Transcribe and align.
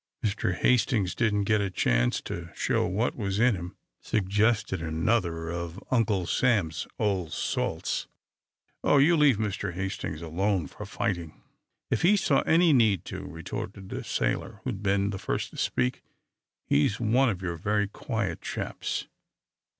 "Mr. 0.25 0.55
Hastings 0.55 1.13
didn't 1.13 1.43
get 1.43 1.61
a 1.61 1.69
chance 1.69 2.21
to 2.21 2.49
show 2.55 2.87
what 2.87 3.15
was 3.15 3.37
in 3.39 3.53
him," 3.53 3.75
suggested 3.99 4.81
another 4.81 5.51
of 5.51 5.79
Uncle 5.91 6.25
Sam's 6.25 6.87
old 6.97 7.31
salts. 7.33 8.07
"Oh, 8.83 8.97
you 8.97 9.15
leave 9.15 9.37
Mr. 9.37 9.73
Hastings 9.75 10.23
alone 10.23 10.65
for 10.65 10.87
fighting, 10.87 11.43
if 11.91 12.01
he 12.01 12.17
saw 12.17 12.41
any 12.47 12.73
need 12.73 13.05
to," 13.05 13.19
retorted 13.27 13.89
the 13.89 14.03
sailor 14.03 14.61
who 14.63 14.71
had 14.71 14.81
been 14.81 15.11
the 15.11 15.19
first 15.19 15.51
to 15.51 15.57
speak. 15.57 16.01
"He's 16.65 16.99
one 16.99 17.29
of 17.29 17.43
your 17.43 17.55
very 17.55 17.87
quiet 17.87 18.41
chaps. 18.41 19.05